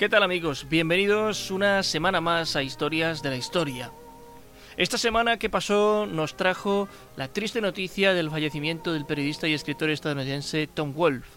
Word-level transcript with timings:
¿Qué 0.00 0.08
tal 0.08 0.22
amigos? 0.22 0.66
Bienvenidos 0.70 1.50
una 1.50 1.82
semana 1.82 2.22
más 2.22 2.56
a 2.56 2.62
Historias 2.62 3.22
de 3.22 3.28
la 3.28 3.36
Historia. 3.36 3.90
Esta 4.78 4.96
semana 4.96 5.36
que 5.36 5.50
pasó 5.50 6.06
nos 6.06 6.38
trajo 6.38 6.88
la 7.16 7.28
triste 7.28 7.60
noticia 7.60 8.14
del 8.14 8.30
fallecimiento 8.30 8.94
del 8.94 9.04
periodista 9.04 9.46
y 9.46 9.52
escritor 9.52 9.90
estadounidense 9.90 10.66
Tom 10.72 10.94
Wolfe. 10.94 11.28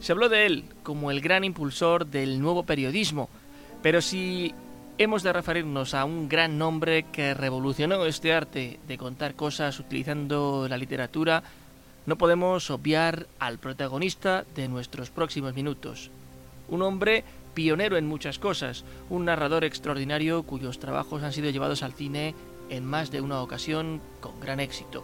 Se 0.00 0.12
habló 0.12 0.28
de 0.28 0.44
él 0.44 0.64
como 0.82 1.10
el 1.10 1.22
gran 1.22 1.44
impulsor 1.44 2.04
del 2.04 2.42
nuevo 2.42 2.64
periodismo, 2.64 3.30
pero 3.82 4.02
si 4.02 4.54
hemos 4.98 5.22
de 5.22 5.32
referirnos 5.32 5.94
a 5.94 6.04
un 6.04 6.28
gran 6.28 6.58
nombre 6.58 7.06
que 7.10 7.32
revolucionó 7.32 8.04
este 8.04 8.34
arte 8.34 8.80
de 8.86 8.98
contar 8.98 9.34
cosas 9.34 9.80
utilizando 9.80 10.66
la 10.68 10.76
literatura, 10.76 11.42
no 12.04 12.18
podemos 12.18 12.70
obviar 12.70 13.28
al 13.38 13.58
protagonista 13.58 14.44
de 14.54 14.68
nuestros 14.68 15.08
próximos 15.08 15.54
minutos. 15.54 16.10
Un 16.68 16.82
hombre 16.82 17.24
pionero 17.58 17.96
en 17.96 18.06
muchas 18.06 18.38
cosas, 18.38 18.84
un 19.10 19.24
narrador 19.24 19.64
extraordinario 19.64 20.44
cuyos 20.44 20.78
trabajos 20.78 21.24
han 21.24 21.32
sido 21.32 21.50
llevados 21.50 21.82
al 21.82 21.92
cine 21.92 22.36
en 22.70 22.84
más 22.84 23.10
de 23.10 23.20
una 23.20 23.42
ocasión 23.42 24.00
con 24.20 24.38
gran 24.38 24.60
éxito. 24.60 25.02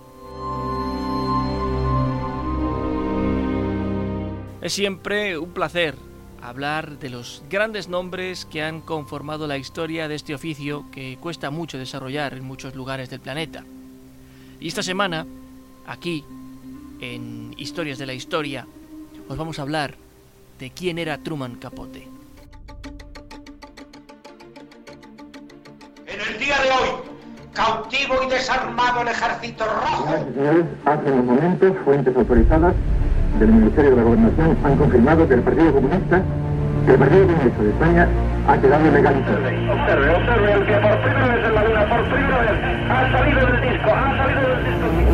Es 4.63 4.73
siempre 4.73 5.37
un 5.37 5.51
placer 5.51 5.97
hablar 6.41 7.01
de 7.01 7.11
los 7.11 7.43
grandes 7.51 7.89
nombres 7.89 8.45
que 8.45 8.63
han 8.63 8.83
conformado 8.83 9.49
la 9.49 9.59
historia 9.59 10.07
de 10.07 10.15
este 10.15 10.33
oficio 10.33 10.85
que 10.93 11.19
cuesta 11.21 11.51
mucho 11.51 11.77
desarrollar 11.77 12.35
en 12.35 12.45
muchos 12.45 12.77
lugares 12.77 13.11
del 13.11 13.19
planeta. 13.19 13.65
Y 14.61 14.69
esta 14.69 14.85
semana, 14.85 15.27
aquí, 15.89 16.25
en 17.01 17.53
Historias 17.59 17.99
de 17.99 18.07
la 18.07 18.15
Historia, 18.15 18.65
os 19.29 19.37
vamos 19.37 19.59
a 19.59 19.63
hablar 19.63 19.97
de 20.61 20.71
quién 20.71 20.99
era 20.99 21.19
Truman 21.19 21.57
Capote. 21.57 22.15
Cautivo 28.07 28.23
y 28.25 28.31
desarmado 28.31 29.03
el 29.03 29.09
ejército 29.09 29.65
rojo. 29.65 30.15
Señores, 30.35 30.65
hace 30.85 31.13
unos 31.13 31.25
momentos, 31.25 31.73
fuentes 31.85 32.17
autorizadas 32.17 32.75
del 33.39 33.49
Ministerio 33.49 33.91
de 33.91 33.97
la 33.97 34.03
Gobernación 34.03 34.57
han 34.65 34.77
confirmado 34.77 35.29
que 35.29 35.35
el 35.35 35.43
Partido 35.43 35.73
Comunista, 35.73 36.23
que 36.87 36.93
el 36.93 36.99
Partido 36.99 37.27
Comunista 37.27 37.63
de 37.63 37.71
España 37.71 38.09
ha 38.49 38.57
quedado 38.59 38.91
legalizado. 38.91 39.37
Observe, 39.37 40.11
observe, 40.11 40.53
el 40.53 40.67
que 40.67 40.75
por 40.75 41.01
primera 41.01 41.29
vez 41.29 41.45
en 41.45 41.55
la 41.55 41.65
luna, 41.65 41.89
por 41.89 42.05
primera 42.05 42.39
vez, 42.41 42.91
ha 42.91 43.13
salido 43.13 43.47
del 43.47 43.61
disco, 43.61 43.91
ha 43.91 44.17
salido 44.17 44.49
del 44.49 44.65
disco. 44.65 45.14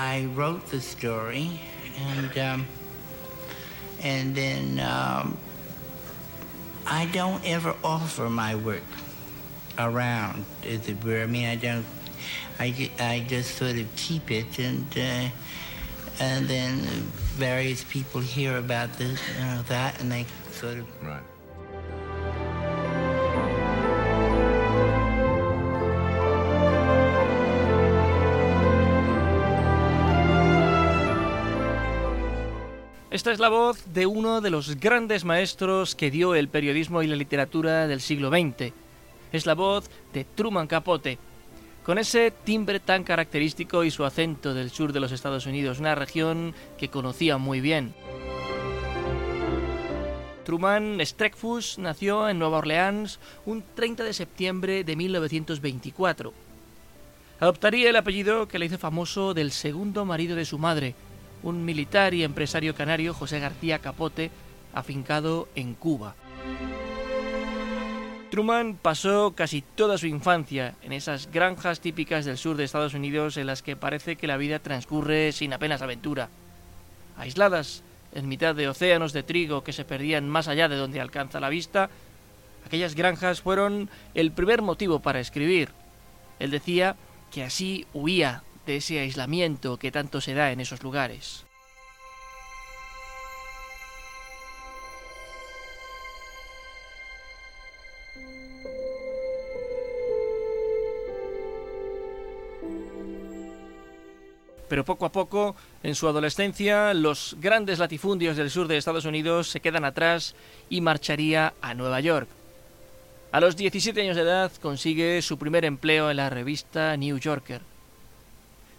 I 0.00 0.24
wrote 0.34 0.64
the 0.70 0.80
story, 0.80 1.60
and 2.08 2.38
um, 2.38 2.66
and 4.02 4.34
then 4.34 4.80
um, 4.80 5.36
I 6.86 7.04
don't 7.12 7.44
ever 7.44 7.74
offer 7.84 8.30
my 8.30 8.54
work 8.54 8.90
around, 9.78 10.46
it 10.62 11.04
were. 11.04 11.20
I 11.20 11.26
mean, 11.26 11.46
I 11.46 11.56
don't. 11.56 11.84
I, 12.58 12.90
I 12.98 13.26
just 13.28 13.56
sort 13.56 13.76
of 13.76 13.86
keep 13.94 14.30
it, 14.30 14.58
and 14.58 14.86
uh, 14.96 15.28
and 16.18 16.48
then 16.48 16.78
various 17.36 17.84
people 17.84 18.22
hear 18.22 18.56
about 18.56 18.94
this, 18.94 19.20
you 19.28 19.44
know, 19.44 19.62
that, 19.68 20.00
and 20.00 20.10
they 20.10 20.24
sort 20.50 20.78
of 20.78 20.86
Right. 21.04 21.22
Esta 33.10 33.32
es 33.32 33.40
la 33.40 33.48
voz 33.48 33.92
de 33.92 34.06
uno 34.06 34.40
de 34.40 34.50
los 34.50 34.78
grandes 34.78 35.24
maestros 35.24 35.96
que 35.96 36.12
dio 36.12 36.36
el 36.36 36.46
periodismo 36.46 37.02
y 37.02 37.08
la 37.08 37.16
literatura 37.16 37.88
del 37.88 38.00
siglo 38.00 38.30
XX. 38.30 38.72
Es 39.32 39.46
la 39.46 39.54
voz 39.54 39.90
de 40.12 40.24
Truman 40.24 40.68
Capote. 40.68 41.18
Con 41.82 41.98
ese 41.98 42.30
timbre 42.30 42.78
tan 42.78 43.02
característico 43.02 43.82
y 43.82 43.90
su 43.90 44.04
acento 44.04 44.54
del 44.54 44.70
sur 44.70 44.92
de 44.92 45.00
los 45.00 45.10
Estados 45.10 45.46
Unidos, 45.46 45.80
una 45.80 45.96
región 45.96 46.54
que 46.78 46.88
conocía 46.88 47.36
muy 47.36 47.60
bien. 47.60 47.94
Truman 50.44 51.04
Streckfus 51.04 51.78
nació 51.78 52.28
en 52.28 52.38
Nueva 52.38 52.58
Orleans 52.58 53.18
un 53.44 53.64
30 53.74 54.04
de 54.04 54.12
septiembre 54.12 54.84
de 54.84 54.94
1924. 54.94 56.32
Adoptaría 57.40 57.90
el 57.90 57.96
apellido 57.96 58.46
que 58.46 58.60
le 58.60 58.66
hizo 58.66 58.78
famoso 58.78 59.34
del 59.34 59.50
segundo 59.50 60.04
marido 60.04 60.36
de 60.36 60.44
su 60.44 60.58
madre, 60.58 60.94
un 61.42 61.64
militar 61.64 62.14
y 62.14 62.24
empresario 62.24 62.74
canario, 62.74 63.14
José 63.14 63.40
García 63.40 63.78
Capote, 63.78 64.30
afincado 64.72 65.48
en 65.54 65.74
Cuba. 65.74 66.14
Truman 68.30 68.78
pasó 68.80 69.32
casi 69.34 69.60
toda 69.62 69.98
su 69.98 70.06
infancia 70.06 70.74
en 70.82 70.92
esas 70.92 71.30
granjas 71.32 71.80
típicas 71.80 72.24
del 72.24 72.38
sur 72.38 72.56
de 72.56 72.64
Estados 72.64 72.94
Unidos 72.94 73.36
en 73.36 73.46
las 73.46 73.62
que 73.62 73.74
parece 73.74 74.14
que 74.14 74.28
la 74.28 74.36
vida 74.36 74.60
transcurre 74.60 75.32
sin 75.32 75.52
apenas 75.52 75.82
aventura. 75.82 76.28
Aisladas, 77.16 77.82
en 78.14 78.28
mitad 78.28 78.54
de 78.54 78.68
océanos 78.68 79.12
de 79.12 79.24
trigo 79.24 79.64
que 79.64 79.72
se 79.72 79.84
perdían 79.84 80.28
más 80.28 80.46
allá 80.46 80.68
de 80.68 80.76
donde 80.76 81.00
alcanza 81.00 81.40
la 81.40 81.48
vista, 81.48 81.90
aquellas 82.64 82.94
granjas 82.94 83.40
fueron 83.40 83.90
el 84.14 84.30
primer 84.30 84.62
motivo 84.62 85.00
para 85.00 85.20
escribir. 85.20 85.70
Él 86.38 86.52
decía 86.52 86.94
que 87.32 87.42
así 87.42 87.86
huía 87.92 88.44
de 88.66 88.76
ese 88.76 89.00
aislamiento 89.00 89.78
que 89.78 89.92
tanto 89.92 90.20
se 90.20 90.34
da 90.34 90.52
en 90.52 90.60
esos 90.60 90.82
lugares. 90.82 91.44
Pero 104.70 104.84
poco 104.84 105.04
a 105.04 105.10
poco, 105.10 105.56
en 105.82 105.96
su 105.96 106.06
adolescencia, 106.06 106.94
los 106.94 107.36
grandes 107.40 107.80
latifundios 107.80 108.36
del 108.36 108.50
sur 108.50 108.68
de 108.68 108.76
Estados 108.76 109.04
Unidos 109.04 109.50
se 109.50 109.58
quedan 109.58 109.84
atrás 109.84 110.36
y 110.68 110.80
marcharía 110.80 111.54
a 111.60 111.74
Nueva 111.74 111.98
York. 111.98 112.28
A 113.32 113.40
los 113.40 113.56
17 113.56 114.00
años 114.00 114.14
de 114.14 114.22
edad 114.22 114.52
consigue 114.62 115.22
su 115.22 115.38
primer 115.38 115.64
empleo 115.64 116.08
en 116.08 116.18
la 116.18 116.30
revista 116.30 116.96
New 116.96 117.18
Yorker. 117.18 117.62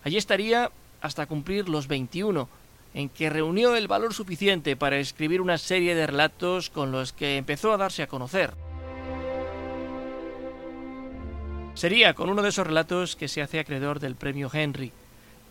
Allí 0.03 0.17
estaría 0.17 0.71
hasta 1.01 1.25
cumplir 1.25 1.69
los 1.69 1.87
21, 1.87 2.47
en 2.93 3.09
que 3.09 3.29
reunió 3.29 3.75
el 3.75 3.87
valor 3.87 4.13
suficiente 4.13 4.75
para 4.75 4.97
escribir 4.97 5.41
una 5.41 5.57
serie 5.57 5.95
de 5.95 6.07
relatos 6.07 6.69
con 6.69 6.91
los 6.91 7.13
que 7.13 7.37
empezó 7.37 7.71
a 7.73 7.77
darse 7.77 8.03
a 8.03 8.07
conocer. 8.07 8.53
Sería 11.73 12.13
con 12.13 12.29
uno 12.29 12.41
de 12.41 12.49
esos 12.49 12.67
relatos 12.67 13.15
que 13.15 13.27
se 13.27 13.41
hace 13.41 13.59
acreedor 13.59 13.99
del 13.99 14.15
premio 14.15 14.49
Henry, 14.51 14.91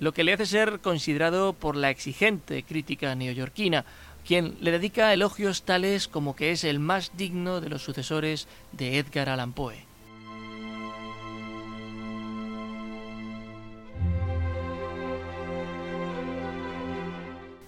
lo 0.00 0.12
que 0.12 0.24
le 0.24 0.32
hace 0.32 0.46
ser 0.46 0.80
considerado 0.80 1.54
por 1.54 1.76
la 1.76 1.90
exigente 1.90 2.62
crítica 2.62 3.14
neoyorquina, 3.14 3.84
quien 4.26 4.56
le 4.60 4.70
dedica 4.70 5.12
elogios 5.12 5.62
tales 5.62 6.08
como 6.08 6.36
que 6.36 6.52
es 6.52 6.64
el 6.64 6.78
más 6.78 7.12
digno 7.16 7.60
de 7.60 7.70
los 7.70 7.82
sucesores 7.82 8.48
de 8.72 8.98
Edgar 8.98 9.30
Allan 9.30 9.52
Poe. 9.52 9.89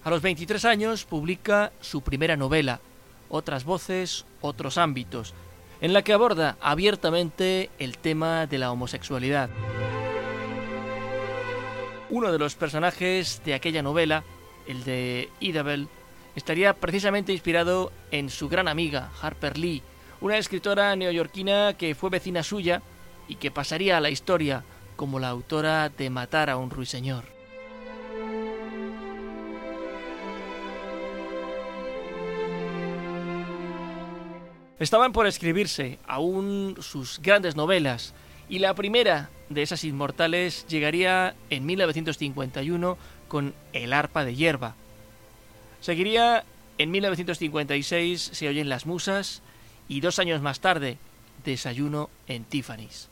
A 0.03 0.09
los 0.09 0.21
23 0.21 0.65
años 0.65 1.05
publica 1.05 1.71
su 1.79 2.01
primera 2.01 2.35
novela, 2.35 2.81
Otras 3.29 3.63
voces, 3.63 4.25
otros 4.41 4.77
ámbitos, 4.77 5.33
en 5.81 5.91
la 5.91 6.03
que 6.03 6.13
aborda 6.13 6.55
abiertamente 6.61 7.71
el 7.79 7.97
tema 7.97 8.45
de 8.45 8.59
la 8.59 8.71
homosexualidad. 8.71 9.49
Uno 12.11 12.31
de 12.31 12.37
los 12.37 12.53
personajes 12.53 13.41
de 13.43 13.55
aquella 13.55 13.81
novela, 13.81 14.23
el 14.67 14.83
de 14.83 15.29
Idabel, 15.39 15.87
estaría 16.35 16.73
precisamente 16.73 17.33
inspirado 17.33 17.91
en 18.11 18.29
su 18.29 18.49
gran 18.49 18.67
amiga 18.67 19.09
Harper 19.19 19.57
Lee, 19.57 19.81
una 20.21 20.37
escritora 20.37 20.95
neoyorquina 20.95 21.73
que 21.73 21.95
fue 21.95 22.11
vecina 22.11 22.43
suya 22.43 22.83
y 23.27 23.35
que 23.35 23.51
pasaría 23.51 23.97
a 23.97 24.01
la 24.01 24.11
historia 24.11 24.63
como 24.95 25.19
la 25.19 25.29
autora 25.29 25.89
de 25.89 26.09
Matar 26.09 26.49
a 26.49 26.57
un 26.57 26.69
ruiseñor. 26.69 27.23
Estaban 34.79 35.13
por 35.13 35.27
escribirse 35.27 35.99
aún 36.07 36.77
sus 36.81 37.19
grandes 37.21 37.55
novelas 37.55 38.13
y 38.49 38.59
la 38.59 38.73
primera 38.73 39.29
de 39.49 39.61
esas 39.61 39.83
inmortales 39.83 40.65
llegaría 40.67 41.35
en 41.49 41.65
1951 41.65 42.97
con 43.27 43.53
El 43.71 43.93
arpa 43.93 44.25
de 44.25 44.35
hierba. 44.35 44.75
Seguiría 45.79 46.43
en 46.77 46.91
1956 46.91 48.31
Se 48.33 48.47
oyen 48.47 48.69
las 48.69 48.85
musas 48.85 49.41
y 49.87 50.01
dos 50.01 50.17
años 50.17 50.41
más 50.41 50.59
tarde 50.59 50.97
Desayuno 51.45 52.09
en 52.27 52.43
Tiffany's. 52.43 53.09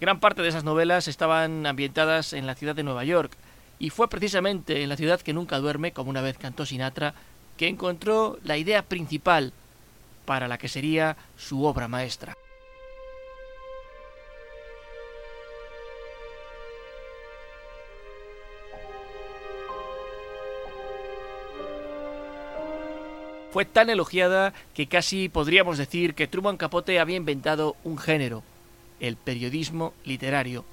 Gran 0.00 0.20
parte 0.20 0.42
de 0.42 0.48
esas 0.48 0.64
novelas 0.64 1.08
estaban 1.08 1.66
ambientadas 1.66 2.32
en 2.32 2.46
la 2.46 2.54
ciudad 2.54 2.74
de 2.74 2.82
Nueva 2.82 3.04
York 3.04 3.36
y 3.78 3.90
fue 3.90 4.08
precisamente 4.08 4.82
en 4.82 4.88
la 4.88 4.96
ciudad 4.96 5.20
que 5.20 5.32
nunca 5.32 5.58
duerme, 5.58 5.92
como 5.92 6.10
una 6.10 6.20
vez 6.20 6.38
cantó 6.38 6.64
Sinatra, 6.64 7.14
que 7.56 7.68
encontró 7.68 8.38
la 8.42 8.56
idea 8.56 8.82
principal 8.82 9.52
para 10.24 10.48
la 10.48 10.58
que 10.58 10.68
sería 10.68 11.16
su 11.36 11.64
obra 11.64 11.88
maestra. 11.88 12.36
Fue 23.54 23.64
tan 23.64 23.88
elogiada 23.88 24.52
que 24.74 24.88
casi 24.88 25.28
podríamos 25.28 25.78
decir 25.78 26.14
que 26.14 26.26
Truman 26.26 26.56
Capote 26.56 26.98
había 26.98 27.16
inventado 27.16 27.76
un 27.84 27.98
género, 27.98 28.42
el 28.98 29.16
periodismo 29.16 29.94
literario. 30.04 30.64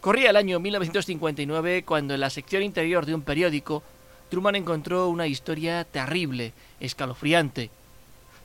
Corría 0.00 0.30
el 0.30 0.36
año 0.36 0.58
1959 0.58 1.82
cuando 1.82 2.14
en 2.14 2.20
la 2.20 2.30
sección 2.30 2.62
interior 2.62 3.04
de 3.04 3.14
un 3.14 3.20
periódico 3.20 3.82
Truman 4.30 4.56
encontró 4.56 5.08
una 5.08 5.26
historia 5.26 5.84
terrible, 5.84 6.54
escalofriante. 6.80 7.70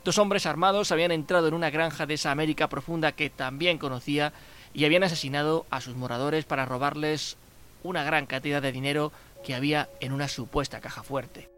Dos 0.04 0.18
hombres 0.18 0.48
armados 0.48 0.92
habían 0.92 1.12
entrado 1.12 1.48
en 1.48 1.54
una 1.54 1.70
granja 1.70 2.08
de 2.08 2.16
esa 2.16 2.32
América 2.32 2.70
profunda 2.70 3.12
que 3.12 3.30
también 3.30 3.78
conocía 3.78 4.34
y 4.74 4.86
habían 4.86 5.04
asesinado 5.04 5.66
a 5.70 5.80
sus 5.80 5.96
moradores 5.96 6.46
para 6.46 6.66
robarles 6.66 7.38
una 7.84 8.04
gran 8.04 8.26
cantidad 8.26 8.62
de 8.62 8.72
dinero 8.72 9.12
que 9.44 9.54
había 9.54 9.90
en 10.00 10.12
una 10.12 10.28
supuesta 10.28 10.80
caja 10.80 11.04
fuerte. 11.04 11.50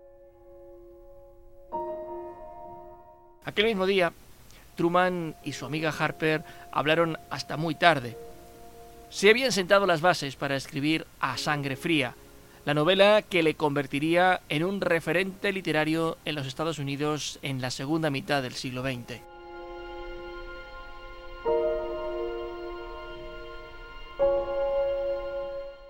Aquel 3.45 3.65
mismo 3.65 3.85
día, 3.85 4.11
Truman 4.75 5.35
y 5.43 5.53
su 5.53 5.65
amiga 5.65 5.93
Harper 5.97 6.43
hablaron 6.71 7.17
hasta 7.29 7.55
muy 7.55 7.75
tarde. 7.75 8.17
Se 9.09 9.29
habían 9.29 9.51
sentado 9.51 9.85
las 9.85 10.01
bases 10.01 10.35
para 10.35 10.55
escribir 10.55 11.05
A 11.19 11.37
Sangre 11.37 11.75
Fría, 11.75 12.15
la 12.65 12.73
novela 12.73 13.21
que 13.21 13.43
le 13.43 13.55
convertiría 13.55 14.41
en 14.47 14.63
un 14.63 14.79
referente 14.79 15.51
literario 15.51 16.17
en 16.23 16.35
los 16.35 16.47
Estados 16.47 16.79
Unidos 16.79 17.39
en 17.41 17.61
la 17.61 17.71
segunda 17.71 18.09
mitad 18.09 18.41
del 18.41 18.53
siglo 18.53 18.83
XX. 18.83 19.19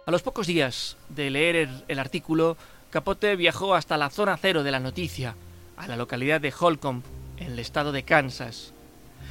A 0.06 0.12
los 0.12 0.24
pocos 0.24 0.48
días 0.48 0.98
de 1.10 1.30
leer 1.30 1.70
el, 1.88 2.00
artículo, 2.00 2.58
Capote 2.90 3.36
viajó 3.36 3.76
hasta 3.76 3.98
la 3.98 4.10
zona 4.10 4.36
cero 4.36 4.64
de 4.64 4.72
la 4.72 4.80
noticia, 4.80 5.36
a 5.78 5.88
la 5.88 5.96
localidad 5.96 6.42
de 6.42 6.54
Holcomb, 6.58 7.04
en 7.38 7.54
el 7.54 7.60
estado 7.60 7.92
de 7.92 8.04
Kansas. 8.04 8.74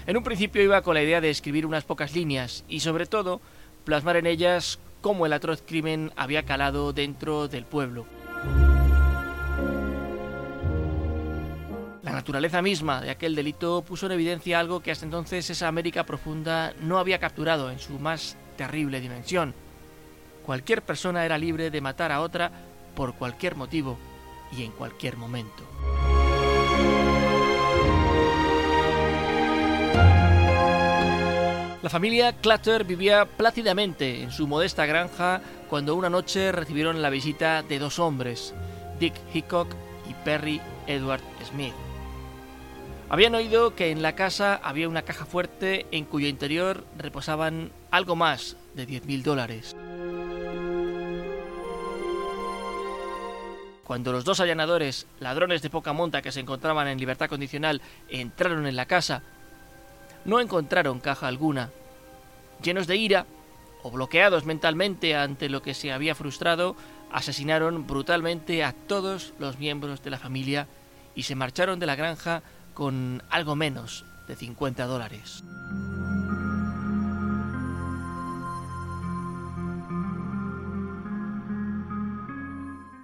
En 0.07 0.17
un 0.17 0.25
principio 0.25 0.63
iba 0.63 0.83
con 0.83 0.95
la 0.95 1.03
idea 1.03 1.21
de 1.21 1.31
escribir 1.31 1.67
unas 1.67 1.85
pocas 1.85 2.15
líneas 2.15 2.65
y 2.69 2.81
sobre 2.81 3.07
todo 3.07 3.41
plasmar 3.85 4.17
en 4.17 4.27
ellas 4.27 4.79
cómo 5.03 5.27
el 5.27 5.35
atroz 5.35 5.63
crimen 5.67 6.13
había 6.17 6.45
calado 6.45 6.95
dentro 6.95 7.49
del 7.49 7.67
pueblo. 7.67 8.07
La 12.03 12.13
naturaleza 12.13 12.63
misma 12.63 13.01
de 13.01 13.11
aquel 13.11 13.35
delito 13.35 13.83
puso 13.83 14.07
en 14.07 14.13
evidencia 14.13 14.59
algo 14.59 14.81
que 14.81 14.91
hasta 14.91 15.05
entonces 15.05 15.51
esa 15.51 15.69
América 15.69 16.05
profunda 16.05 16.73
no 16.81 16.99
había 16.99 17.19
capturado 17.19 17.71
en 17.71 17.79
su 17.79 17.99
más 17.99 18.37
terrible 18.57 19.01
dimensión. 19.01 19.55
Cualquier 20.45 20.83
persona 20.83 21.25
era 21.25 21.39
libre 21.39 21.71
de 21.71 21.81
matar 21.81 22.11
a 22.13 22.21
otra 22.21 22.51
por 22.95 23.15
cualquier 23.15 23.57
motivo 23.57 23.99
y 24.57 24.65
en 24.65 24.73
cualquier 24.73 25.17
momento. 25.17 25.65
La 31.83 31.91
familia 31.91 32.33
Clutter 32.33 32.85
vivía 32.85 33.25
plácidamente 33.25 34.23
en 34.23 34.31
su 34.31 34.47
modesta 34.47 34.87
granja 34.87 35.43
cuando 35.69 35.97
una 35.97 36.09
noche 36.09 36.53
recibieron 36.53 37.03
la 37.03 37.11
visita 37.11 37.65
de 37.65 37.81
dos 37.81 37.99
hombres, 37.99 38.55
Dick 39.01 39.15
Hickok 39.35 39.75
y 40.09 40.15
Perry 40.25 40.61
Edward 40.87 41.23
Smith. 41.45 41.75
Habían 43.09 43.35
oído 43.35 43.75
que 43.75 43.91
en 43.91 44.01
la 44.01 44.15
casa 44.15 44.61
había 44.63 44.89
una 44.89 45.03
caja 45.03 45.27
fuerte 45.27 45.87
en 45.91 46.05
cuyo 46.05 46.29
interior 46.29 46.85
reposaban 46.97 47.73
algo 47.91 48.15
más 48.15 48.57
de 48.75 48.87
10.000 48.87 49.23
dólares. 49.25 49.77
Cuando 53.83 54.13
los 54.13 54.25
dos 54.25 54.39
allanadores, 54.39 55.09
ladrones 55.19 55.63
de 55.63 55.69
poca 55.69 55.93
monta 55.93 56.23
que 56.23 56.31
se 56.31 56.41
encontraban 56.41 56.87
en 56.87 56.99
libertad 56.99 57.29
condicional, 57.29 57.83
entraron 58.09 58.67
en 58.67 58.77
la 58.77 58.87
casa, 58.87 59.25
no 60.25 60.41
encontraron 60.41 61.01
caja 61.01 61.29
alguna. 61.29 61.71
Llenos 62.63 62.87
de 62.87 62.97
ira, 62.97 63.27
o 63.83 63.91
bloqueados 63.91 64.45
mentalmente 64.45 65.17
ante 65.17 65.49
lo 65.49 65.63
que 65.63 65.75
se 65.75 65.93
había 65.93 66.15
frustrado, 66.15 66.77
asesinaron 67.11 67.87
brutalmente 67.87 68.65
a 68.65 68.73
todos 68.73 69.35
los 69.39 69.59
miembros 69.59 70.03
de 70.03 70.11
la 70.11 70.19
familia 70.19 70.67
y 71.15 71.25
se 71.25 71.35
marcharon 71.35 71.79
de 71.79 71.87
la 71.87 71.97
granja 71.97 72.43
con 72.75 73.23
algo 73.29 73.57
menos 73.57 74.05
de 74.29 74.37
50 74.37 74.87
dólares. 74.87 75.43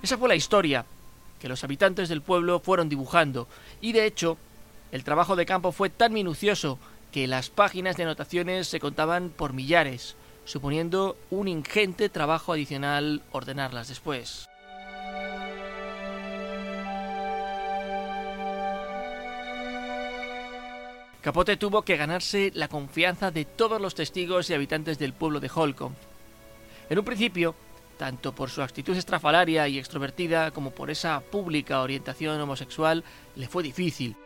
Esa 0.03 0.17
fue 0.17 0.29
la 0.29 0.37
historia 0.37 0.87
que 1.39 1.49
los 1.49 1.63
habitantes 1.65 2.09
del 2.09 2.23
pueblo 2.23 2.61
fueron 2.61 2.89
dibujando 2.89 3.49
y 3.81 3.93
de 3.93 4.07
hecho 4.07 4.39
el 4.91 5.05
trabajo 5.05 5.37
de 5.37 5.45
campo 5.45 5.71
fue 5.71 5.91
tan 5.91 6.13
minucioso 6.13 6.79
que 7.13 7.27
las 7.27 7.51
páginas 7.51 7.97
de 7.97 8.05
anotaciones 8.05 8.69
se 8.69 8.81
contaban 8.81 9.31
por 9.31 9.53
millares, 9.53 10.17
suponiendo 10.45 11.17
un 11.31 11.49
ingente 11.49 12.09
trabajo 12.09 12.53
adicional 12.53 13.23
ordenarlas 13.33 13.89
después. 13.89 14.49
Capote 21.21 21.57
tuvo 21.57 21.83
que 21.83 21.97
ganarse 21.97 22.53
la 22.55 22.69
confianza 22.69 23.31
de 23.31 23.45
todos 23.45 23.81
los 23.81 23.95
testigos 23.95 24.49
y 24.49 24.55
habitantes 24.55 24.99
del 24.99 25.13
pueblo 25.13 25.41
de 25.41 25.51
Holcomb. 25.53 25.95
En 26.89 26.99
un 26.99 27.05
principio, 27.05 27.55
tanto 27.99 28.35
por 28.35 28.49
su 28.49 28.63
actitud 28.63 28.97
estrafalaria 28.97 29.69
y 29.69 29.79
extrovertida 29.79 30.53
como 30.53 30.71
por 30.71 30.91
esa 30.91 31.21
pública 31.21 31.83
orientación 31.83 32.41
homosexual, 32.41 33.05
le 33.35 33.49
fue 33.49 33.63
difícil, 33.63 34.17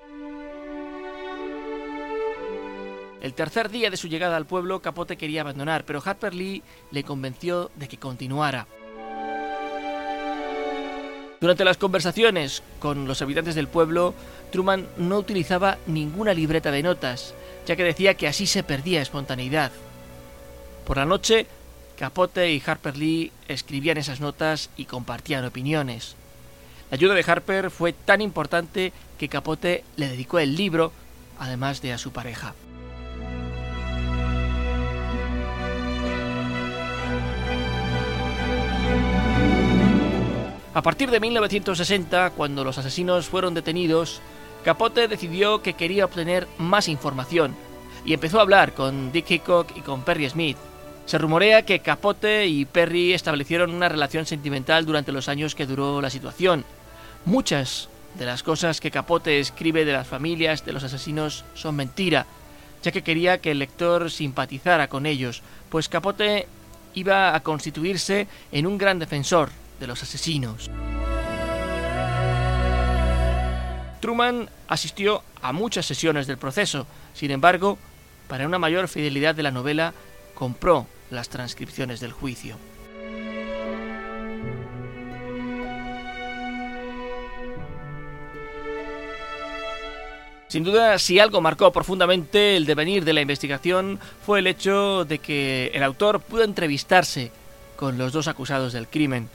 El 3.22 3.34
tercer 3.34 3.70
día 3.70 3.88
de 3.88 3.96
su 3.96 4.08
llegada 4.08 4.36
al 4.36 4.46
pueblo, 4.46 4.82
Capote 4.82 5.16
quería 5.16 5.42
abandonar, 5.42 5.84
pero 5.84 6.02
Harper 6.04 6.34
Lee 6.34 6.60
le 6.90 7.04
convenció 7.04 7.70
de 7.76 7.86
que 7.86 7.96
continuara. 7.96 8.66
Durante 11.40 11.64
las 11.64 11.76
conversaciones 11.76 12.64
con 12.80 13.06
los 13.06 13.22
habitantes 13.22 13.54
del 13.54 13.68
pueblo, 13.68 14.12
Truman 14.50 14.88
no 14.96 15.18
utilizaba 15.18 15.78
ninguna 15.86 16.34
libreta 16.34 16.72
de 16.72 16.82
notas, 16.82 17.32
ya 17.64 17.76
que 17.76 17.84
decía 17.84 18.14
que 18.14 18.26
así 18.26 18.48
se 18.48 18.64
perdía 18.64 19.00
espontaneidad. 19.00 19.70
Por 20.84 20.96
la 20.96 21.04
noche, 21.04 21.46
Capote 21.96 22.52
y 22.52 22.60
Harper 22.66 22.96
Lee 22.96 23.30
escribían 23.46 23.98
esas 23.98 24.20
notas 24.20 24.68
y 24.76 24.86
compartían 24.86 25.44
opiniones. 25.44 26.16
La 26.90 26.96
ayuda 26.96 27.14
de 27.14 27.24
Harper 27.24 27.70
fue 27.70 27.92
tan 27.92 28.20
importante 28.20 28.92
que 29.16 29.28
Capote 29.28 29.84
le 29.94 30.08
dedicó 30.08 30.40
el 30.40 30.56
libro, 30.56 30.90
además 31.38 31.82
de 31.82 31.92
a 31.92 31.98
su 31.98 32.10
pareja. 32.10 32.54
A 40.74 40.80
partir 40.80 41.10
de 41.10 41.20
1960, 41.20 42.30
cuando 42.30 42.64
los 42.64 42.78
asesinos 42.78 43.26
fueron 43.26 43.52
detenidos, 43.52 44.22
Capote 44.64 45.06
decidió 45.06 45.60
que 45.60 45.74
quería 45.74 46.06
obtener 46.06 46.48
más 46.56 46.88
información 46.88 47.54
y 48.06 48.14
empezó 48.14 48.38
a 48.38 48.42
hablar 48.42 48.72
con 48.72 49.12
Dick 49.12 49.30
Hickok 49.30 49.76
y 49.76 49.82
con 49.82 50.00
Perry 50.00 50.30
Smith. 50.30 50.56
Se 51.04 51.18
rumorea 51.18 51.66
que 51.66 51.80
Capote 51.80 52.46
y 52.46 52.64
Perry 52.64 53.12
establecieron 53.12 53.74
una 53.74 53.90
relación 53.90 54.24
sentimental 54.24 54.86
durante 54.86 55.12
los 55.12 55.28
años 55.28 55.54
que 55.54 55.66
duró 55.66 56.00
la 56.00 56.08
situación. 56.08 56.64
Muchas 57.26 57.90
de 58.14 58.24
las 58.24 58.42
cosas 58.42 58.80
que 58.80 58.90
Capote 58.90 59.40
escribe 59.40 59.84
de 59.84 59.92
las 59.92 60.06
familias 60.06 60.64
de 60.64 60.72
los 60.72 60.84
asesinos 60.84 61.44
son 61.52 61.76
mentira, 61.76 62.24
ya 62.82 62.92
que 62.92 63.02
quería 63.02 63.42
que 63.42 63.50
el 63.50 63.58
lector 63.58 64.10
simpatizara 64.10 64.88
con 64.88 65.04
ellos, 65.04 65.42
pues 65.68 65.90
Capote 65.90 66.48
iba 66.94 67.34
a 67.34 67.40
constituirse 67.42 68.26
en 68.52 68.66
un 68.66 68.78
gran 68.78 68.98
defensor 68.98 69.50
de 69.82 69.88
los 69.88 70.02
asesinos. 70.02 70.70
Truman 74.00 74.48
asistió 74.68 75.22
a 75.42 75.52
muchas 75.52 75.86
sesiones 75.86 76.28
del 76.28 76.38
proceso, 76.38 76.86
sin 77.14 77.32
embargo, 77.32 77.78
para 78.28 78.46
una 78.46 78.60
mayor 78.60 78.86
fidelidad 78.86 79.34
de 79.34 79.42
la 79.42 79.50
novela, 79.50 79.92
compró 80.34 80.86
las 81.10 81.28
transcripciones 81.28 81.98
del 81.98 82.12
juicio. 82.12 82.56
Sin 90.46 90.62
duda, 90.64 90.98
si 90.98 91.18
algo 91.18 91.40
marcó 91.40 91.72
profundamente 91.72 92.56
el 92.56 92.66
devenir 92.66 93.04
de 93.04 93.14
la 93.14 93.22
investigación 93.22 93.98
fue 94.24 94.38
el 94.38 94.46
hecho 94.46 95.04
de 95.04 95.18
que 95.18 95.72
el 95.74 95.82
autor 95.82 96.20
pudo 96.20 96.44
entrevistarse 96.44 97.32
con 97.74 97.98
los 97.98 98.12
dos 98.12 98.28
acusados 98.28 98.72
del 98.72 98.86
crimen. 98.86 99.28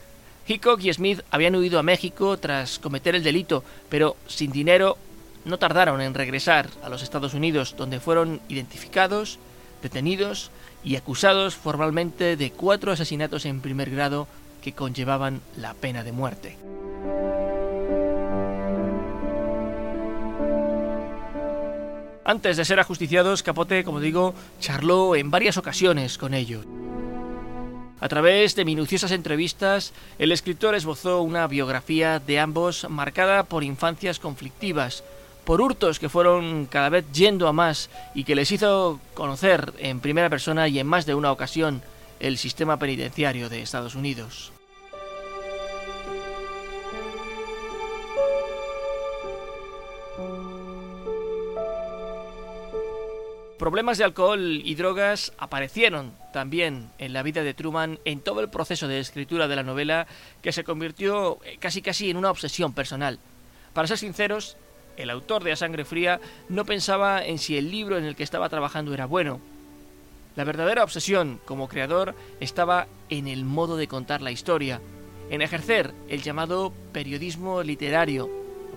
Hickok 0.48 0.82
y 0.82 0.92
Smith 0.92 1.20
habían 1.30 1.54
huido 1.54 1.78
a 1.78 1.82
México 1.82 2.38
tras 2.38 2.78
cometer 2.78 3.14
el 3.14 3.22
delito, 3.22 3.62
pero 3.90 4.16
sin 4.26 4.50
dinero 4.50 4.96
no 5.44 5.58
tardaron 5.58 6.00
en 6.00 6.14
regresar 6.14 6.70
a 6.82 6.88
los 6.88 7.02
Estados 7.02 7.34
Unidos, 7.34 7.74
donde 7.76 8.00
fueron 8.00 8.40
identificados, 8.48 9.38
detenidos 9.82 10.50
y 10.82 10.96
acusados 10.96 11.54
formalmente 11.54 12.36
de 12.36 12.50
cuatro 12.50 12.92
asesinatos 12.92 13.44
en 13.44 13.60
primer 13.60 13.90
grado 13.90 14.26
que 14.62 14.72
conllevaban 14.72 15.42
la 15.56 15.74
pena 15.74 16.02
de 16.02 16.12
muerte. 16.12 16.56
Antes 22.24 22.56
de 22.56 22.64
ser 22.64 22.80
ajusticiados, 22.80 23.42
Capote, 23.42 23.84
como 23.84 24.00
digo, 24.00 24.34
charló 24.60 25.14
en 25.14 25.30
varias 25.30 25.56
ocasiones 25.56 26.18
con 26.18 26.34
ellos. 26.34 26.66
A 28.00 28.08
través 28.08 28.54
de 28.54 28.64
minuciosas 28.64 29.10
entrevistas, 29.10 29.92
el 30.20 30.30
escritor 30.30 30.76
esbozó 30.76 31.22
una 31.22 31.46
biografía 31.48 32.20
de 32.20 32.38
ambos 32.38 32.86
marcada 32.88 33.42
por 33.42 33.64
infancias 33.64 34.20
conflictivas, 34.20 35.02
por 35.44 35.60
hurtos 35.60 35.98
que 35.98 36.08
fueron 36.08 36.66
cada 36.66 36.90
vez 36.90 37.06
yendo 37.12 37.48
a 37.48 37.52
más 37.52 37.90
y 38.14 38.22
que 38.22 38.36
les 38.36 38.52
hizo 38.52 39.00
conocer 39.14 39.72
en 39.78 39.98
primera 39.98 40.30
persona 40.30 40.68
y 40.68 40.78
en 40.78 40.86
más 40.86 41.06
de 41.06 41.14
una 41.16 41.32
ocasión 41.32 41.82
el 42.20 42.38
sistema 42.38 42.78
penitenciario 42.78 43.48
de 43.48 43.62
Estados 43.62 43.96
Unidos. 43.96 44.52
Problemas 53.68 53.98
de 53.98 54.04
alcohol 54.04 54.62
y 54.64 54.74
drogas 54.76 55.34
aparecieron 55.36 56.14
también 56.32 56.88
en 56.96 57.12
la 57.12 57.22
vida 57.22 57.42
de 57.42 57.52
Truman 57.52 57.98
en 58.06 58.20
todo 58.20 58.40
el 58.40 58.48
proceso 58.48 58.88
de 58.88 58.98
escritura 58.98 59.46
de 59.46 59.56
la 59.56 59.62
novela 59.62 60.06
que 60.40 60.52
se 60.52 60.64
convirtió 60.64 61.38
eh, 61.44 61.58
casi 61.60 61.82
casi 61.82 62.08
en 62.08 62.16
una 62.16 62.30
obsesión 62.30 62.72
personal. 62.72 63.18
Para 63.74 63.86
ser 63.86 63.98
sinceros, 63.98 64.56
el 64.96 65.10
autor 65.10 65.44
de 65.44 65.52
A 65.52 65.56
Sangre 65.56 65.84
Fría 65.84 66.18
no 66.48 66.64
pensaba 66.64 67.22
en 67.22 67.36
si 67.36 67.58
el 67.58 67.70
libro 67.70 67.98
en 67.98 68.04
el 68.04 68.16
que 68.16 68.22
estaba 68.22 68.48
trabajando 68.48 68.94
era 68.94 69.04
bueno. 69.04 69.38
La 70.34 70.44
verdadera 70.44 70.82
obsesión 70.82 71.38
como 71.44 71.68
creador 71.68 72.14
estaba 72.40 72.86
en 73.10 73.28
el 73.28 73.44
modo 73.44 73.76
de 73.76 73.86
contar 73.86 74.22
la 74.22 74.30
historia, 74.30 74.80
en 75.28 75.42
ejercer 75.42 75.92
el 76.08 76.22
llamado 76.22 76.72
periodismo 76.94 77.62
literario, 77.62 78.30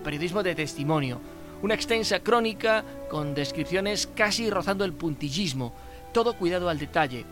periodismo 0.04 0.42
de 0.42 0.54
testimonio, 0.54 1.18
una 1.62 1.74
extensa 1.74 2.20
crónica 2.20 2.84
con 3.08 3.34
descripciones 3.34 4.08
casi 4.14 4.50
rozando 4.50 4.84
el 4.84 4.92
puntillismo, 4.92 5.72
todo 6.12 6.34
cuidado 6.34 6.68
al 6.68 6.78
detalle. 6.78 7.24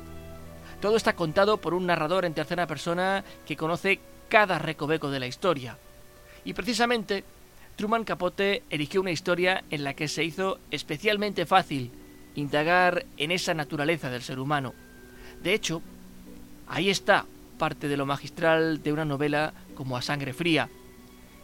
Todo 0.80 0.96
está 0.96 1.14
contado 1.14 1.58
por 1.58 1.75
un 1.75 1.87
narrador 1.87 2.25
en 2.25 2.32
tercera 2.32 2.66
persona 2.66 3.25
que 3.44 3.56
conoce 3.56 4.00
cada 4.28 4.58
recoveco 4.58 5.10
de 5.10 5.20
la 5.20 5.26
historia. 5.26 5.76
Y 6.44 6.54
precisamente, 6.54 7.25
Truman 7.76 8.04
Capote 8.04 8.62
eligió 8.70 9.00
una 9.00 9.10
historia 9.10 9.64
en 9.68 9.84
la 9.84 9.94
que 9.94 10.08
se 10.08 10.25
hizo 10.25 10.58
especialmente 10.70 11.44
fácil 11.44 11.90
indagar 12.34 13.04
en 13.16 13.32
esa 13.32 13.52
naturaleza 13.52 14.10
del 14.10 14.22
ser 14.22 14.38
humano. 14.38 14.72
De 15.42 15.52
hecho, 15.52 15.82
ahí 16.68 16.88
está 16.88 17.26
parte 17.58 17.88
de 17.88 17.96
lo 17.96 18.06
magistral 18.06 18.82
de 18.82 18.92
una 18.92 19.04
novela 19.04 19.52
como 19.75 19.96
A 19.96 20.02
Sangre 20.02 20.32
Fría, 20.32 20.70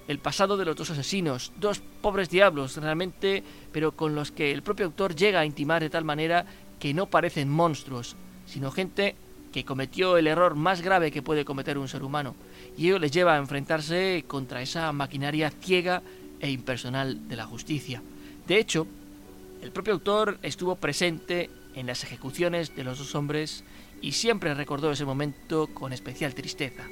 el 0.08 0.18
pasado 0.18 0.56
de 0.56 0.64
los 0.64 0.76
dos 0.76 0.90
asesinos, 0.90 1.52
dos 1.58 1.80
pobres 2.00 2.30
diablos 2.30 2.76
realmente, 2.76 3.42
pero 3.72 3.92
con 3.92 4.14
los 4.14 4.30
que 4.30 4.52
el 4.52 4.62
propio 4.62 4.86
autor 4.86 5.14
llega 5.14 5.40
a 5.40 5.46
intimar 5.46 5.82
de 5.82 5.90
tal 5.90 6.04
manera 6.04 6.46
que 6.78 6.94
no 6.94 7.06
parecen 7.06 7.48
monstruos, 7.48 8.16
sino 8.46 8.70
gente 8.70 9.16
que 9.52 9.64
cometió 9.64 10.16
el 10.16 10.26
error 10.26 10.54
más 10.54 10.82
grave 10.82 11.10
que 11.10 11.22
puede 11.22 11.44
cometer 11.44 11.78
un 11.78 11.88
ser 11.88 12.02
humano, 12.02 12.34
y 12.76 12.86
ello 12.86 12.98
les 12.98 13.10
lleva 13.10 13.34
a 13.34 13.38
enfrentarse 13.38 14.24
contra 14.26 14.62
esa 14.62 14.92
maquinaria 14.92 15.50
ciega 15.50 16.02
e 16.40 16.50
impersonal 16.50 17.26
de 17.28 17.36
la 17.36 17.46
justicia. 17.46 18.02
De 18.46 18.58
hecho, 18.58 18.86
el 19.62 19.72
propio 19.72 19.94
autor 19.94 20.38
estuvo 20.42 20.76
presente 20.76 21.50
en 21.74 21.86
las 21.86 22.04
ejecuciones 22.04 22.76
de 22.76 22.84
los 22.84 22.98
dos 22.98 23.14
hombres 23.14 23.64
y 24.02 24.12
siempre 24.12 24.54
recordó 24.54 24.90
ese 24.90 25.04
momento 25.04 25.68
con 25.68 25.92
especial 25.92 26.34
tristeza. 26.34 26.84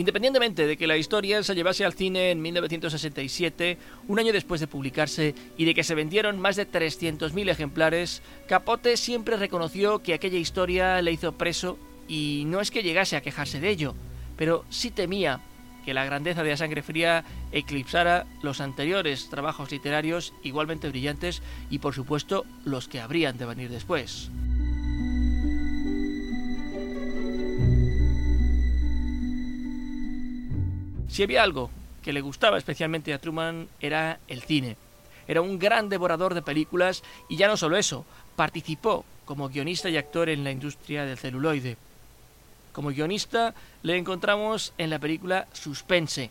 Independientemente 0.00 0.66
de 0.66 0.78
que 0.78 0.86
la 0.86 0.96
historia 0.96 1.42
se 1.42 1.54
llevase 1.54 1.84
al 1.84 1.92
cine 1.92 2.30
en 2.30 2.40
1967, 2.40 3.76
un 4.08 4.18
año 4.18 4.32
después 4.32 4.58
de 4.58 4.66
publicarse, 4.66 5.34
y 5.58 5.66
de 5.66 5.74
que 5.74 5.84
se 5.84 5.94
vendieron 5.94 6.40
más 6.40 6.56
de 6.56 6.66
300.000 6.66 7.50
ejemplares, 7.50 8.22
Capote 8.48 8.96
siempre 8.96 9.36
reconoció 9.36 9.98
que 9.98 10.14
aquella 10.14 10.38
historia 10.38 11.02
le 11.02 11.12
hizo 11.12 11.32
preso 11.32 11.78
y 12.08 12.44
no 12.46 12.62
es 12.62 12.70
que 12.70 12.82
llegase 12.82 13.14
a 13.14 13.20
quejarse 13.20 13.60
de 13.60 13.68
ello, 13.68 13.94
pero 14.38 14.64
sí 14.70 14.90
temía 14.90 15.42
que 15.84 15.92
la 15.92 16.06
grandeza 16.06 16.42
de 16.42 16.48
la 16.48 16.56
sangre 16.56 16.80
fría 16.80 17.26
eclipsara 17.52 18.24
los 18.40 18.62
anteriores 18.62 19.28
trabajos 19.28 19.70
literarios 19.70 20.32
igualmente 20.42 20.88
brillantes 20.88 21.42
y 21.68 21.80
por 21.80 21.94
supuesto 21.94 22.46
los 22.64 22.88
que 22.88 23.00
habrían 23.00 23.36
de 23.36 23.44
venir 23.44 23.68
después. 23.68 24.30
Si 31.10 31.24
había 31.24 31.42
algo 31.42 31.70
que 32.02 32.12
le 32.12 32.20
gustaba 32.20 32.56
especialmente 32.56 33.12
a 33.12 33.18
Truman 33.18 33.68
era 33.80 34.20
el 34.28 34.42
cine. 34.42 34.76
Era 35.26 35.42
un 35.42 35.58
gran 35.58 35.88
devorador 35.88 36.34
de 36.34 36.42
películas 36.42 37.02
y 37.28 37.36
ya 37.36 37.48
no 37.48 37.56
solo 37.56 37.76
eso, 37.76 38.06
participó 38.36 39.04
como 39.24 39.48
guionista 39.48 39.90
y 39.90 39.96
actor 39.96 40.28
en 40.28 40.44
la 40.44 40.52
industria 40.52 41.04
del 41.04 41.18
celuloide. 41.18 41.76
Como 42.72 42.90
guionista 42.90 43.54
le 43.82 43.96
encontramos 43.96 44.72
en 44.78 44.88
la 44.88 45.00
película 45.00 45.48
Suspense, 45.52 46.30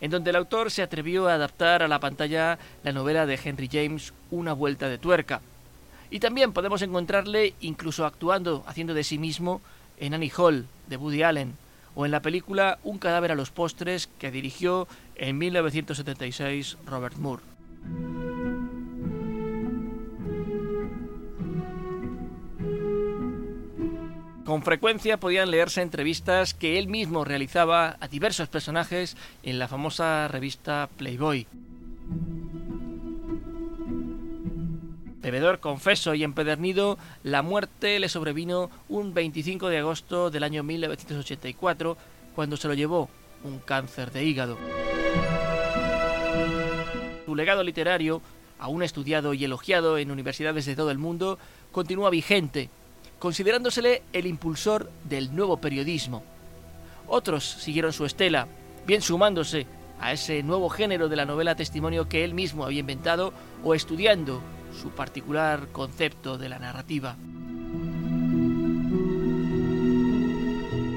en 0.00 0.10
donde 0.10 0.30
el 0.30 0.36
autor 0.36 0.70
se 0.70 0.82
atrevió 0.82 1.28
a 1.28 1.34
adaptar 1.34 1.82
a 1.82 1.88
la 1.88 2.00
pantalla 2.00 2.58
la 2.84 2.92
novela 2.92 3.26
de 3.26 3.38
Henry 3.42 3.68
James 3.70 4.14
Una 4.30 4.54
vuelta 4.54 4.88
de 4.88 4.96
tuerca. 4.96 5.42
Y 6.10 6.20
también 6.20 6.54
podemos 6.54 6.80
encontrarle 6.80 7.52
incluso 7.60 8.06
actuando, 8.06 8.64
haciendo 8.66 8.94
de 8.94 9.04
sí 9.04 9.18
mismo, 9.18 9.60
en 9.98 10.14
Annie 10.14 10.32
Hall, 10.34 10.66
de 10.86 10.96
Woody 10.96 11.22
Allen, 11.22 11.54
o 11.98 12.06
en 12.06 12.12
la 12.12 12.22
película 12.22 12.78
Un 12.84 12.98
cadáver 12.98 13.32
a 13.32 13.34
los 13.34 13.50
postres 13.50 14.06
que 14.06 14.30
dirigió 14.30 14.86
en 15.16 15.36
1976 15.36 16.78
Robert 16.86 17.16
Moore. 17.16 17.42
Con 24.44 24.62
frecuencia 24.62 25.18
podían 25.18 25.50
leerse 25.50 25.82
entrevistas 25.82 26.54
que 26.54 26.78
él 26.78 26.86
mismo 26.86 27.24
realizaba 27.24 27.96
a 27.98 28.06
diversos 28.06 28.48
personajes 28.48 29.16
en 29.42 29.58
la 29.58 29.66
famosa 29.66 30.28
revista 30.28 30.88
Playboy. 30.98 31.48
Bebedor 35.30 35.60
confeso 35.60 36.14
y 36.14 36.24
empedernido, 36.24 36.96
la 37.22 37.42
muerte 37.42 37.98
le 38.00 38.08
sobrevino 38.08 38.70
un 38.88 39.12
25 39.12 39.68
de 39.68 39.76
agosto 39.76 40.30
del 40.30 40.42
año 40.42 40.62
1984, 40.62 41.98
cuando 42.34 42.56
se 42.56 42.66
lo 42.66 42.72
llevó 42.72 43.10
un 43.44 43.58
cáncer 43.58 44.10
de 44.10 44.24
hígado. 44.24 44.56
Su 47.26 47.36
legado 47.36 47.62
literario, 47.62 48.22
aún 48.58 48.82
estudiado 48.82 49.34
y 49.34 49.44
elogiado 49.44 49.98
en 49.98 50.10
universidades 50.10 50.64
de 50.64 50.74
todo 50.74 50.90
el 50.90 50.96
mundo, 50.96 51.38
continúa 51.72 52.08
vigente, 52.08 52.70
considerándosele 53.18 54.04
el 54.14 54.26
impulsor 54.26 54.90
del 55.04 55.36
nuevo 55.36 55.58
periodismo. 55.58 56.24
Otros 57.06 57.44
siguieron 57.44 57.92
su 57.92 58.06
estela, 58.06 58.48
bien 58.86 59.02
sumándose 59.02 59.66
a 60.00 60.12
ese 60.12 60.42
nuevo 60.42 60.70
género 60.70 61.10
de 61.10 61.16
la 61.16 61.26
novela 61.26 61.54
testimonio 61.54 62.08
que 62.08 62.24
él 62.24 62.32
mismo 62.32 62.64
había 62.64 62.80
inventado 62.80 63.34
o 63.62 63.74
estudiando 63.74 64.40
su 64.80 64.90
particular 64.90 65.68
concepto 65.72 66.38
de 66.38 66.48
la 66.48 66.58
narrativa. 66.58 67.16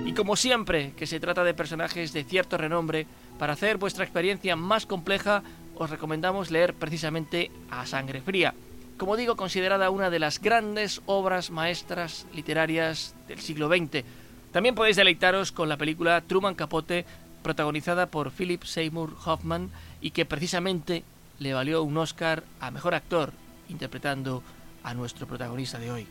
Y 0.06 0.14
como 0.14 0.36
siempre 0.36 0.94
que 0.96 1.08
se 1.08 1.20
trata 1.20 1.44
de 1.44 1.54
personajes 1.54 2.14
de 2.14 2.24
cierto 2.24 2.58
renombre, 2.58 3.08
para 3.40 3.54
hacer 3.54 3.78
vuestra 3.78 4.04
experiencia 4.04 4.56
más 4.56 4.86
compleja 4.86 5.44
os 5.76 5.90
recomendamos 5.90 6.52
leer 6.52 6.76
precisamente 6.76 7.50
A 7.72 7.88
Sangre 7.88 8.22
Fría, 8.22 8.54
como 8.98 9.18
digo, 9.18 9.36
considerada 9.36 9.90
una 9.90 10.12
de 10.12 10.20
las 10.20 10.40
grandes 10.40 11.02
obras 11.08 11.50
maestras 11.50 12.28
literarias 12.36 13.16
del 13.28 13.40
siglo 13.40 13.68
XX. 13.68 14.06
También 14.52 14.76
podéis 14.76 14.96
deleitaros 14.96 15.52
con 15.52 15.70
la 15.70 15.78
película 15.78 16.22
Truman 16.22 16.54
Capote, 16.54 17.04
protagonizada 17.42 18.06
por 18.06 18.30
Philip 18.30 18.64
Seymour 18.64 19.16
Hoffman 19.26 19.72
y 20.02 20.12
que 20.12 20.26
precisamente 20.26 21.04
le 21.40 21.56
valió 21.56 21.82
un 21.82 21.98
Oscar 21.98 22.44
a 22.60 22.70
Mejor 22.70 22.94
Actor, 22.94 23.34
interpretando 23.70 24.44
a 24.84 24.94
nuestro 24.94 25.28
protagonista 25.28 25.80
de 25.80 25.92
hoy. 25.92 26.08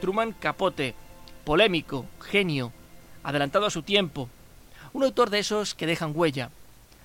Truman 0.00 0.32
Capote, 0.32 0.94
polémico, 1.44 2.06
genio, 2.20 2.72
adelantado 3.22 3.66
a 3.66 3.70
su 3.70 3.82
tiempo, 3.82 4.28
un 4.92 5.04
autor 5.04 5.28
de 5.30 5.40
esos 5.40 5.74
que 5.74 5.86
dejan 5.86 6.12
huella. 6.14 6.50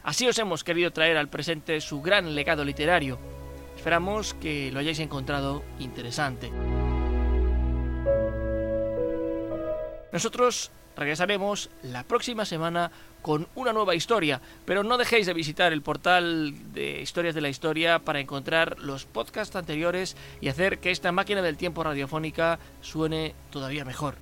Así 0.03 0.27
os 0.27 0.37
hemos 0.37 0.63
querido 0.63 0.91
traer 0.91 1.17
al 1.17 1.29
presente 1.29 1.81
su 1.81 2.01
gran 2.01 2.35
legado 2.35 2.63
literario. 2.63 3.19
Esperamos 3.75 4.33
que 4.33 4.71
lo 4.71 4.79
hayáis 4.79 4.99
encontrado 4.99 5.63
interesante. 5.79 6.51
Nosotros 10.13 10.69
regresaremos 10.95 11.71
la 11.81 12.03
próxima 12.03 12.45
semana 12.45 12.91
con 13.23 13.47
una 13.55 13.73
nueva 13.73 13.95
historia, 13.95 14.39
pero 14.63 14.83
no 14.83 14.99
dejéis 14.99 15.25
de 15.25 15.33
visitar 15.33 15.73
el 15.73 15.81
portal 15.81 16.53
de 16.71 17.01
Historias 17.01 17.33
de 17.33 17.41
la 17.41 17.49
Historia 17.49 17.97
para 17.97 18.19
encontrar 18.19 18.77
los 18.77 19.05
podcasts 19.05 19.55
anteriores 19.55 20.15
y 20.39 20.49
hacer 20.49 20.77
que 20.77 20.91
esta 20.91 21.11
máquina 21.11 21.41
del 21.41 21.57
tiempo 21.57 21.83
radiofónica 21.83 22.59
suene 22.81 23.33
todavía 23.49 23.85
mejor. 23.85 24.17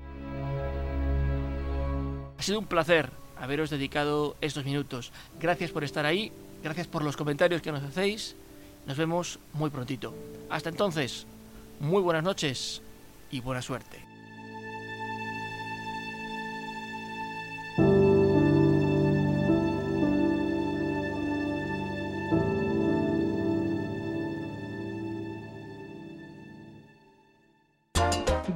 Ha 2.37 2.41
sido 2.41 2.59
un 2.59 2.67
placer 2.67 3.11
haberos 3.37 3.69
dedicado 3.69 4.37
estos 4.39 4.63
minutos. 4.63 5.11
Gracias 5.41 5.71
por 5.71 5.83
estar 5.83 6.05
ahí, 6.05 6.31
gracias 6.63 6.87
por 6.87 7.03
los 7.03 7.17
comentarios 7.17 7.61
que 7.61 7.73
nos 7.73 7.83
hacéis. 7.83 8.37
Nos 8.85 8.95
vemos 8.95 9.39
muy 9.51 9.69
prontito. 9.69 10.15
Hasta 10.49 10.69
entonces, 10.69 11.27
muy 11.81 12.01
buenas 12.01 12.23
noches 12.23 12.81
y 13.29 13.41
buena 13.41 13.61
suerte. 13.61 14.10